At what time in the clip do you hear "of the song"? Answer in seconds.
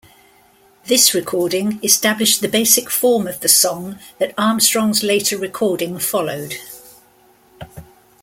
3.27-3.99